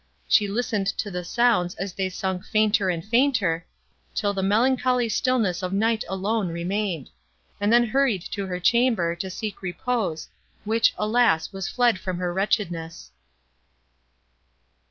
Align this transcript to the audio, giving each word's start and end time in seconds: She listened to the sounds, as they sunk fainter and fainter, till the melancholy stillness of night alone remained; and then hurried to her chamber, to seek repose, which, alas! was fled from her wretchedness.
She 0.27 0.47
listened 0.47 0.87
to 0.97 1.11
the 1.11 1.23
sounds, 1.23 1.75
as 1.75 1.93
they 1.93 2.09
sunk 2.09 2.43
fainter 2.43 2.89
and 2.89 3.05
fainter, 3.05 3.67
till 4.15 4.33
the 4.33 4.41
melancholy 4.41 5.09
stillness 5.09 5.61
of 5.61 5.73
night 5.73 6.03
alone 6.09 6.47
remained; 6.47 7.11
and 7.59 7.71
then 7.71 7.85
hurried 7.85 8.23
to 8.31 8.47
her 8.47 8.59
chamber, 8.59 9.15
to 9.17 9.29
seek 9.29 9.61
repose, 9.61 10.27
which, 10.63 10.95
alas! 10.97 11.53
was 11.53 11.67
fled 11.69 11.99
from 11.99 12.17
her 12.17 12.33
wretchedness. 12.33 13.11